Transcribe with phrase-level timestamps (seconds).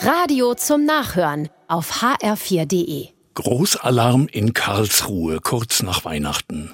[0.00, 3.08] Radio zum Nachhören auf hr4.de.
[3.34, 6.70] Großalarm in Karlsruhe kurz nach Weihnachten.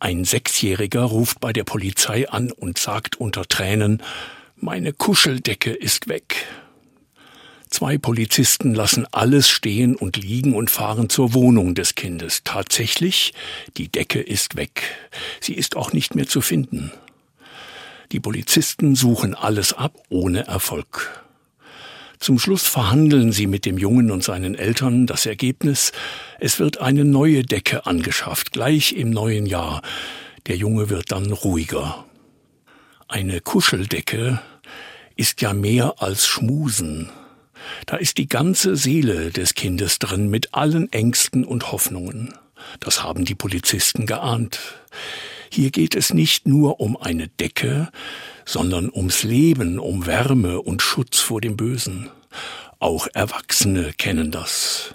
[0.00, 4.02] Ein Sechsjähriger ruft bei der Polizei an und sagt unter Tränen,
[4.54, 6.46] meine Kuscheldecke ist weg.
[7.70, 12.42] Zwei Polizisten lassen alles stehen und liegen und fahren zur Wohnung des Kindes.
[12.44, 13.32] Tatsächlich,
[13.78, 14.82] die Decke ist weg.
[15.40, 16.92] Sie ist auch nicht mehr zu finden.
[18.12, 21.25] Die Polizisten suchen alles ab ohne Erfolg.
[22.18, 25.92] Zum Schluss verhandeln sie mit dem Jungen und seinen Eltern das Ergebnis,
[26.40, 29.82] es wird eine neue Decke angeschafft, gleich im neuen Jahr.
[30.46, 32.04] Der Junge wird dann ruhiger.
[33.08, 34.40] Eine Kuscheldecke
[35.16, 37.10] ist ja mehr als Schmusen.
[37.86, 42.34] Da ist die ganze Seele des Kindes drin mit allen Ängsten und Hoffnungen.
[42.80, 44.60] Das haben die Polizisten geahnt.
[45.50, 47.88] Hier geht es nicht nur um eine Decke,
[48.44, 52.10] sondern ums Leben, um Wärme und Schutz vor dem Bösen.
[52.78, 54.94] Auch Erwachsene kennen das.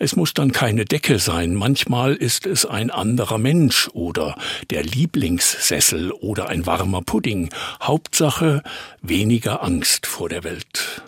[0.00, 4.36] Es muss dann keine Decke sein, manchmal ist es ein anderer Mensch oder
[4.70, 7.50] der Lieblingssessel oder ein warmer Pudding.
[7.82, 8.62] Hauptsache
[9.02, 11.02] weniger Angst vor der Welt.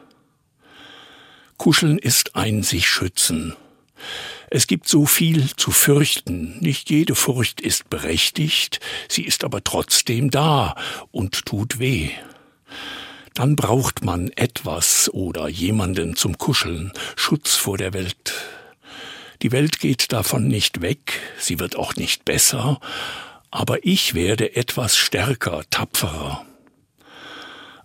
[1.56, 3.54] Kuscheln ist ein sich schützen.
[4.52, 6.58] Es gibt so viel zu fürchten.
[6.58, 10.74] Nicht jede Furcht ist berechtigt, sie ist aber trotzdem da
[11.12, 12.10] und tut weh.
[13.34, 18.34] Dann braucht man etwas oder jemanden zum Kuscheln, Schutz vor der Welt.
[19.42, 22.80] Die Welt geht davon nicht weg, sie wird auch nicht besser,
[23.52, 26.44] aber ich werde etwas stärker, tapferer.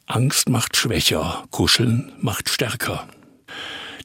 [0.08, 3.08] Angst macht schwächer, Kuscheln macht stärker.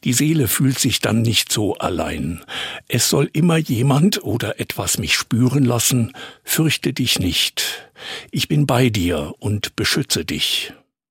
[0.05, 2.43] Die Seele fühlt sich dann nicht so allein.
[2.89, 6.13] Es soll immer jemand oder etwas mich spüren lassen,
[6.43, 7.91] fürchte dich nicht.
[8.31, 10.73] Ich bin bei dir und beschütze dich.